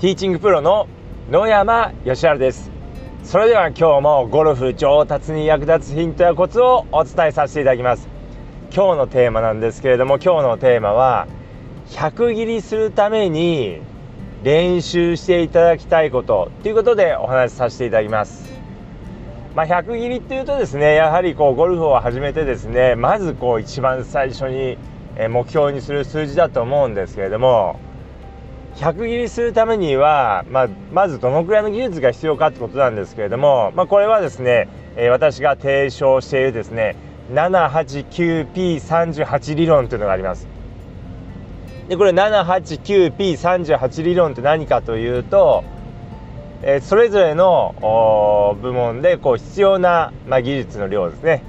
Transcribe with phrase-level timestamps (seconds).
[0.00, 0.88] ティーチングプロの
[1.30, 2.70] 野山義晴です。
[3.22, 8.08] それでは今日もゴルフ上達に役立つヒントやコツをお伝えさせていただきます。
[8.74, 11.28] 今日のテーマなんですけれども今日のテーマは
[11.88, 13.82] 100切りするために
[14.42, 18.50] 練習していただきたいことということでお話しさせていただきます。
[19.54, 24.78] まあ、100切りっていうとですねやはりこうゴルフを始めてですねまずこう一番最初に
[25.28, 27.78] 目標にする数字だと思うんですけれども
[28.76, 36.96] 100切りするためには、まあ、まずどのくらいの技術が必要かってことなんですけれども、まあ、これはですね、えー、私が提唱しているですね
[37.32, 40.48] 789P38 理論というのがあります。
[41.88, 45.64] でこれ 789P38 理論って何かというと、
[46.62, 51.42] えー、それぞれの部門でこう必要な、まあ、技術の量ですね。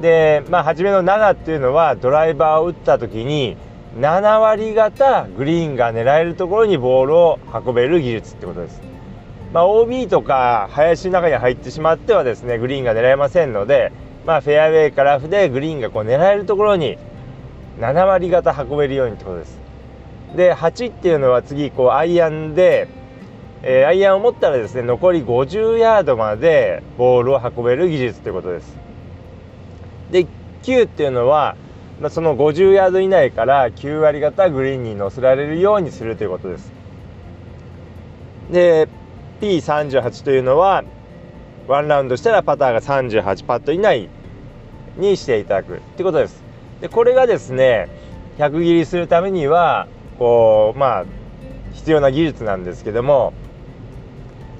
[0.00, 3.56] で、まあ、初めの7っていうのはドライバーを打った時に
[3.98, 8.80] 7割方グリーンが狙えるところにボールを運べる技術ってことです。
[9.52, 13.90] まあ、OB とか林の中に入ってしまってはですねグリーンが狙えませんので、
[14.24, 16.98] まあ、フェアウェイからラフでグリーンがこう狙えるところに
[17.80, 19.58] 7割方運べるようにってことです。
[20.36, 22.86] で8っていうのは次こうアイアンで、
[23.62, 28.76] えー、アイアンを持ったらですね残り50ヤードまでボールを運べる技術ということです。
[30.12, 30.26] で
[30.62, 31.56] 9っていうのは
[32.00, 36.72] まあ、その50ヤード以内から9割方グリーンに乗せられるようにするということです。
[38.50, 38.88] で
[39.40, 40.82] P38 というのは
[41.68, 44.08] ワンラウンドしたらパターが38パット以内
[44.96, 46.42] にしていただくってことです。
[46.80, 47.88] でこれがですね
[48.38, 49.86] 100切りするためには
[50.18, 51.04] こうまあ
[51.74, 53.34] 必要な技術なんですけども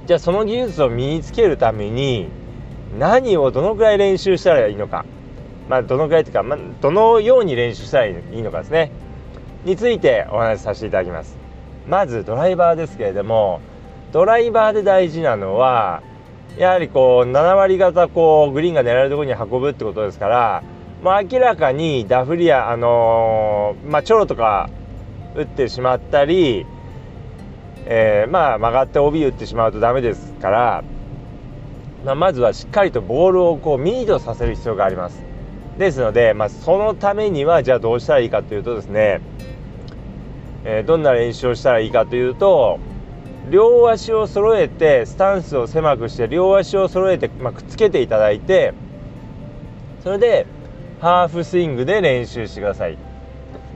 [0.06, 2.28] じゃあその技術を身につけるために
[2.98, 5.06] 何をどのくらい練習したらいいのか
[5.70, 8.90] まあ、どのぐらいというか、まあ、どのように練習したらいいのかですね
[9.64, 11.38] についてお話しさせていただきます
[11.86, 13.60] まずドライバーですけれども
[14.10, 16.02] ドライバーで大事なのは
[16.58, 20.64] やはりこう7割方こうグリーンが狙えるところに運ぶってことですから、
[21.04, 24.70] まあ、明らかにダフリアあのー、まあ、チョロとか
[25.36, 26.66] 打ってしまったり、
[27.86, 30.84] えー、まあ曲がって OB 打ってしまうとダメですから、
[32.04, 35.29] まあ、まずはしっかりとボールをこうミートさせる必要があります。
[35.80, 39.22] ですので、まあ、そのためにはじゃあどうしたらいいかというとですね、
[40.64, 42.78] えー、どんな練習をしたらいいかというと
[43.50, 48.74] 両足を揃えてスタンスを狭くして両足を揃えて、まあ、くっつけていただいて
[50.04, 50.46] それで
[51.00, 52.98] ハーフスイングで練習してください。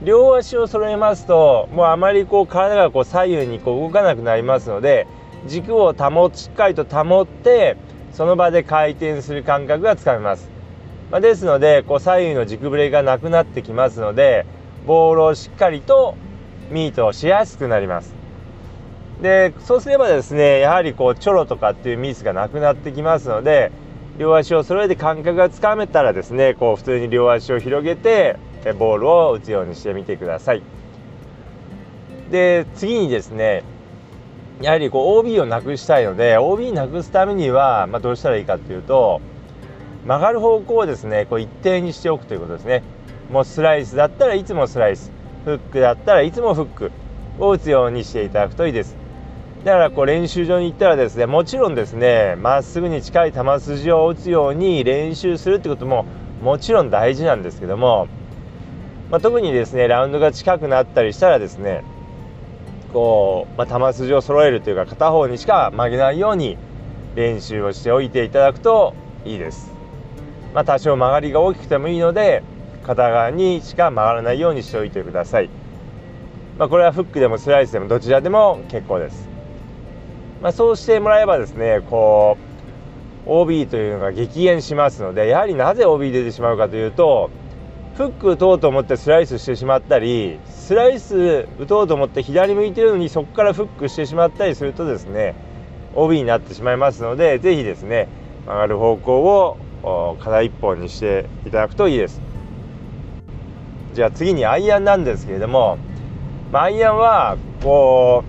[0.03, 5.07] 両足を揃えますともうあまりこう体がこう左右にこう動かなくなりますので
[5.47, 7.77] 軸を保しっかりと保って
[8.11, 10.54] その場で回転する感覚がつかめます。
[11.11, 14.45] まあ、ですのでこう左右の軸ブレがなくなってきますので
[14.85, 16.15] ボールをしっかりと
[16.71, 18.13] ミートしやすくなります。
[19.21, 23.71] でそうすればですねやはりこうチョロとかっていうミスがなくなってきますので
[24.17, 28.37] 両足を揃えて感覚がつかめたらですねこう普通に両足を広げて
[28.77, 30.63] ボールを打つようにしてみてください。
[32.31, 33.63] で次にですね
[34.61, 39.21] やはりこう OB をなくしたいので OB なくすためには、まあ、どうしたらいいかっていうと
[40.05, 42.83] 曲がる方向をですねこう一定にしておくということですね。
[43.31, 45.11] もうスライスだったらいつもスライス。
[45.45, 46.91] フックだったらいつもフック
[47.39, 48.95] を打つようにしていただくといいです。
[49.63, 56.05] だからこう練習場に行ったらですねもちろんですねまっすぐに近い球筋を打つように練習するってことも
[56.43, 58.07] もちろん大事なんですけども、
[59.09, 61.83] まあ、特にですねラウンドが近くなったりしたらですね
[62.93, 66.59] こう、まあ、球筋を揃えるというか片方にしか曲げないように
[67.15, 68.93] 練習をしておいていただくと
[69.25, 69.74] いいです。
[70.55, 72.41] まあ、多少曲がりが大きくてもいいので
[72.83, 75.49] 片側にしか曲がらないようにしておいてください、
[76.57, 79.27] まあ、これはフックでもスライスでもどちらでも結構です、
[80.41, 82.37] まあ、そうしてもらえばですねこ
[83.27, 87.31] う OB というのが激減しますのでやはりなぜ OB 出てしまうかというと
[87.97, 95.35] フック打とうと思ってスライスしてしまったりスライス打とうと思って左向いてるのにそこからフックしてしまったりするとですね
[95.95, 98.07] OB になってしまいますので是非ですね
[98.45, 102.21] 曲がる方向を課題一本にしていただくといいです。
[103.93, 105.77] じゃあ次にアイアンなんですけれども、
[106.51, 108.23] まあ、アイアンはこ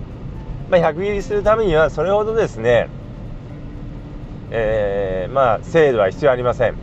[0.69, 2.88] う、まあ、100切りするためにはそれほどですね
[4.50, 6.76] えー、まあ精度は必要ありません、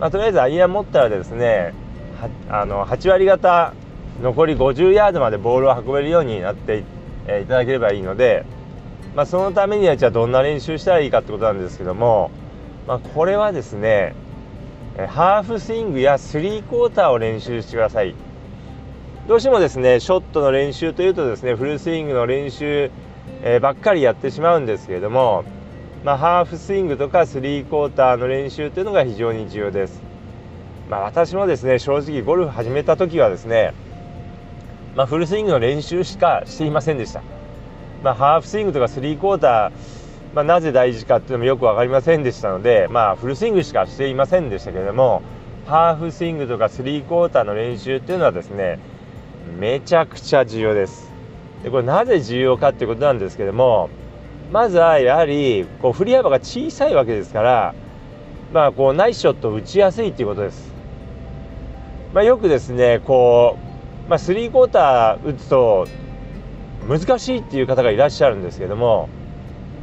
[0.00, 1.74] まあ、とりあえずアイアン持ったらですね
[2.48, 3.72] あの8割方
[4.20, 6.84] 残り50ヤードまでボールを運べるようになってい
[7.46, 8.44] ただければいいので、
[9.14, 12.30] まあ、そのためにはじゃあどんな練習したらいいかってことなんですけども
[12.86, 14.14] まあ、これはですね
[14.96, 18.14] ハーフスイングやスリークォーターを練習してください
[19.26, 22.90] どうしてもですねショットの練習というとですねフルスイングの練習
[23.42, 25.44] えー、ばっかりやってしまうんですけれども、
[26.02, 30.02] まあ、ハーフスイングとかスリークォーターの練習というのが非常に重要です。
[30.88, 33.72] まあ、私もですね正直ゴルフ始めた時はですね、
[34.94, 37.22] まあ、フルスイングの練習しかしていませんでした。
[38.02, 39.72] まあ、ハーフスイングとかスリークォーター、
[40.34, 45.22] まあ、なぜ大事かっていうのもよく分かりませんでしたので、まあ、フルスイングしかしていませんでしたけれども
[45.66, 48.80] ハーフスイングとかスリークォーターの練習っていうのはですね
[49.58, 51.10] めちゃくちゃ重要です。
[51.62, 53.88] でこれなぜ重要かっていうことなんですけども
[54.52, 57.74] まずはやはりこう振り幅が小さいわけですから
[58.52, 60.72] まあこうナイスショットを打ちやすいっていうことです。
[62.12, 63.56] まあ、よくですねこ
[64.06, 65.86] う、まあ、スリークォーター打つと
[66.88, 69.08] 難しいっていう方がいらっしゃるんですけども、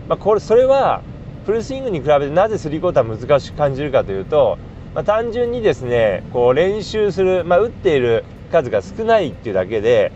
[0.07, 1.01] まあ、これそれは
[1.45, 4.57] フルスイングに比べてなぜスリークォーター難しく感じるかというと、
[4.93, 10.11] まあ、単純にですねこう練習する、まあ、打っている数が少ないっていうだけで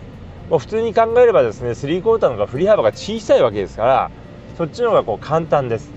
[0.50, 4.12] もう普通に考えればですねスリークォーターの方が振り幅が小さいわけですから
[4.58, 5.92] そっちの方がこう簡単です。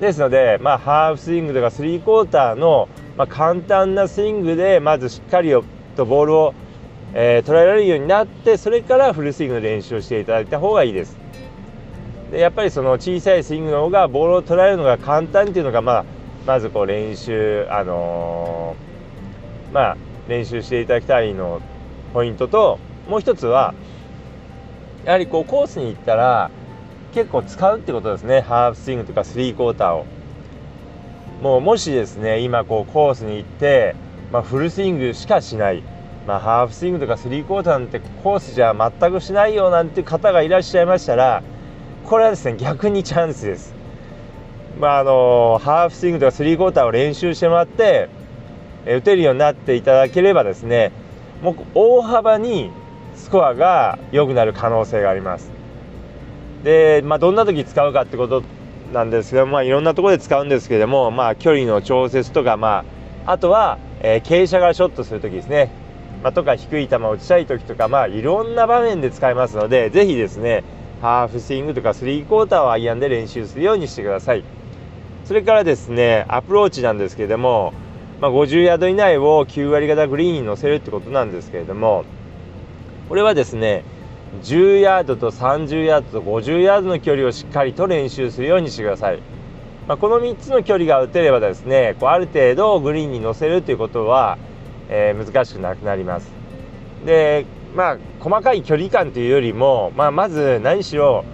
[0.00, 5.52] ですので、まあ、ハーフスイングとかスリークォーターの、まあ、簡単なスイングでまずしっかり
[5.96, 6.54] とボールを
[7.18, 11.16] えー、捉えられるようになってそれからフルスイングの練習をしていただいた方がいいです
[12.30, 16.04] でやっぱりその小さいスイングの方がボールを捉えるのが簡単っていうのが、まあ、
[16.46, 19.96] まずこう練習あのー、まあ
[20.28, 21.60] 練習していただきたいの
[22.12, 22.78] ポイントと
[23.08, 23.74] もう一つは
[25.04, 26.50] やはりこうコースに行ったら
[27.14, 28.40] 結構使うってことですね。
[28.42, 30.04] ハーフスイングとかスリークォーターを。
[31.42, 33.94] もうもしですね今こうコースに行って、
[34.32, 35.82] まあ、フルスイングしかしない。
[36.26, 41.42] まあ、ハーフスイングとかスリークォーターなんてコースじゃ全くしないよなんて方がいらっしゃいましたら
[42.06, 43.74] これはですね逆にチャンスです。
[44.78, 48.08] まああのハーフスイングとかスリークォーターを練習してもらって
[48.86, 50.92] 打てるようになっていただければですね
[51.42, 52.70] もう大幅に
[53.16, 55.50] スコアが良くなる可能性があります。
[56.62, 58.42] で、まあ、どんな時使うかってこと
[58.92, 62.84] なんですけど、まあ、いろんなところで使うんですけども、まあ、距離の調節とか、ま
[63.24, 65.70] あ、あとは、えー、傾斜からショットする時ですね
[66.22, 70.64] まあ、とか低い球を打ちたい時とか、まあ、いろんな場面で使えますのでぜひですね
[71.00, 74.44] ハーフスイングとかスリークォーターをアイアンで練習するようにしてください
[75.24, 77.72] それからですねアプローチなんですけれども、
[78.20, 82.04] まあ、50ヤード以内を9割型グリーンに乗せるってことなんですけれども
[83.08, 83.84] これはですね
[84.42, 89.20] 10ヤードと30ヤードと50ヤードの距離をしっかりと練習するようにしてください、
[89.86, 94.38] まあ、この3つの距離が打てればですねこうある程度グリーンに乗せるということは
[94.88, 96.30] えー、難しくなくなります。
[97.04, 97.46] で
[97.76, 101.24] まあ細かい距離感というよりも、まあ、まず何しろ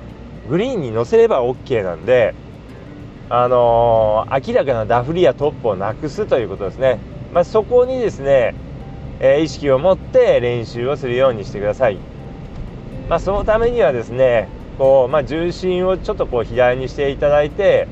[0.48, 2.34] グリーンに乗せれば OK なんで、
[3.30, 6.98] あのー、明らかなダフりやトップをなくすということですね。
[7.32, 8.54] まあ、そこにですね、
[9.20, 11.98] えー、意識を持って練習をするようにしてください。
[13.08, 14.48] まあ、そのためにはですね
[14.78, 17.86] こう、まあ、重心をちょっとこう左にしていただいて、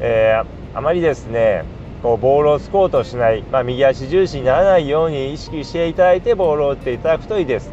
[0.00, 1.64] えー、あまりですね
[2.02, 7.70] こうボールをつこうとしない、まあ、右足重心にならないように意識していただいてボールを打っていただくといいです。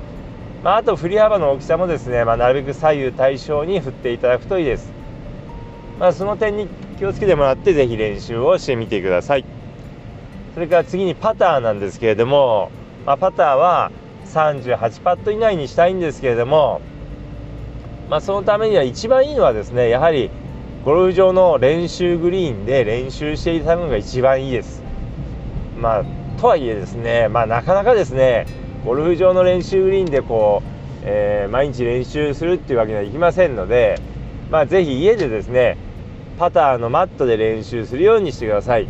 [0.64, 4.92] まあ、あと振り幅の大きさもですね、まあ、なるべく左右対称に振っていただくといいです。
[6.00, 6.68] まあ、その点に
[7.00, 9.46] 気をつけてもらってぜひ練習をしてみてください。
[10.54, 12.72] それから次にパターなんですけれども、
[13.06, 13.92] まあ、パターは
[14.26, 16.82] 38パット以内にしたいんですけれども、
[18.10, 20.30] まあ、そのためには一番いいのはですねやはり
[20.86, 24.82] ゴルフ場の練習グリーンで練習していただくのが一番いいです。
[25.78, 26.04] まあ、
[26.40, 28.46] とはいえですね、まあ、なかなかですね、
[28.86, 34.00] ゴルフ場の練習グリーンでこう、えー、毎日練習するっていうわけにはいきませんので、
[34.50, 35.76] まあ、ぜひ家でですね、
[36.38, 38.88] パターのマットで練習するようにしてください。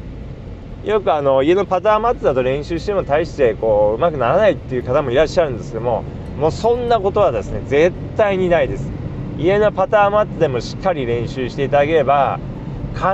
[0.85, 6.03] よくあの家のパターマットだと練習しても大してこううまくならないっていう方もいらっしゃるんですけども
[6.39, 8.89] もうそんなことはですね絶対にないです
[9.39, 12.39] 家のパターマットでもしっかり練習していただければ
[12.93, 13.07] 必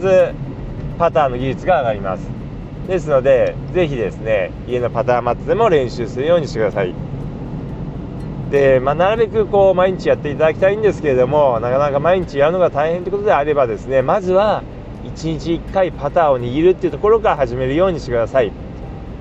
[0.00, 0.32] ず
[0.96, 2.30] パターの技術が上がります。
[2.86, 6.94] ですので是非ですね家のパターマットでも練習するようにしてください。
[8.52, 14.62] で、まあ、なるべくこう毎日やっていただきたいんですけれどもなかなか毎日やるのが大変ということであればですねまずは
[15.04, 18.52] 1日1回パターを握るっていうところから始めるようにしてください、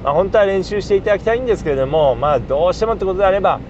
[0.03, 3.61] まあ、本当は練習していただきたいんですけれどもまあどうしてもってことであれば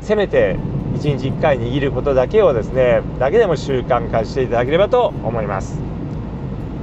[0.00, 0.56] せめて
[0.98, 5.80] 1日1回握ることだけをですねだけでも習慣化していただければと思います。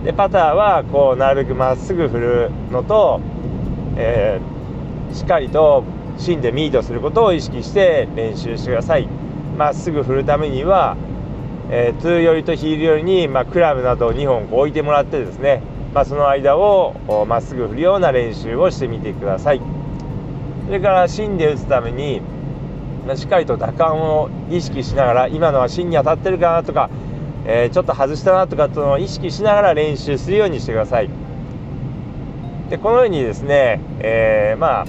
[0.05, 3.19] でパターはこうなるべくまっすぐ振るのと、
[3.97, 5.83] えー、しっかりと
[6.17, 9.07] 芯でミートすることを意識して練習してください。
[9.57, 10.95] まっすぐ振るためには、
[11.71, 15.61] えー、2寄りとヒール寄りに、まあ、クラブなどを2本置いてもらってですね、
[15.93, 19.61] まあ、その間をまっすぐ振るような練習をしてみてください。
[20.67, 22.21] それから芯で打つために
[23.15, 26.89] しっかりと打感を意識しながら今のは芯に当たってるかなとか、
[27.45, 31.09] えー、ちょっと外したなとかというのを意識しながら練習するようにしてください。
[32.69, 34.85] でこのようにですね、えー、まあ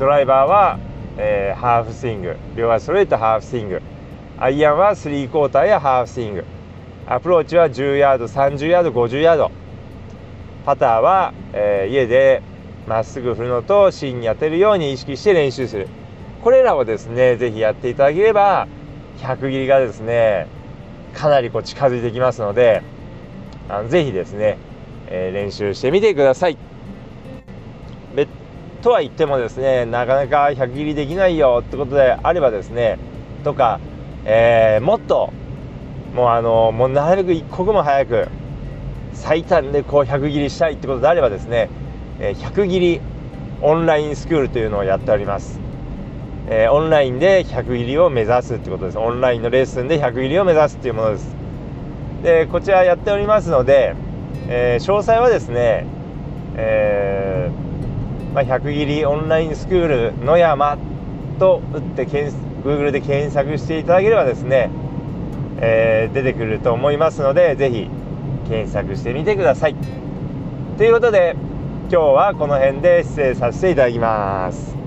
[0.00, 0.80] ドライバーは、
[1.16, 3.80] えー、ハーフスイング両足ストレートハーフスイング
[4.38, 6.44] アイアンはスリークォーターやハーフスイング
[7.06, 9.52] アプローチは10ヤード30ヤード50ヤード
[10.64, 12.42] パターは、え、家で
[12.88, 15.88] まっすぐ振るのと芯に当てるように意識して練習する。
[16.44, 18.68] これらをですね是非やっていただければ
[19.18, 20.46] 100切りがですね
[21.14, 22.82] かなりこう近づいてきますので
[23.68, 24.58] あのぜひですね、
[25.08, 26.58] えー、練習してみてください。
[28.82, 32.98] とは言ってもですねなかなか100切りできないよってことであればですね
[33.42, 33.80] とか、
[34.26, 35.32] えー、もっと
[36.14, 38.28] もうあのもうなるべく一刻も早く
[39.14, 41.70] 最短でこう100切りしたいってことであればですね
[42.20, 43.00] え100切り
[43.62, 45.63] オンラインスクールというのをやっております、
[46.46, 48.98] えー、オンラインで100切りを目指すってことです。
[48.98, 51.34] オンラインのレッスンで100切りを目指すっていうものです。
[52.22, 53.94] でこちらやっておりますので、
[54.48, 55.86] えー、詳細はですね、
[56.56, 60.78] えー、まあ、100切りオンラインスクール野山
[61.38, 64.70] と打って検 Google で検索していただければですね、
[65.60, 67.90] えー、出てくると思いますので是非
[68.48, 69.76] 検索してみてください。
[70.76, 71.36] ということで
[71.90, 74.83] 今日はこの辺で失礼させていただきます。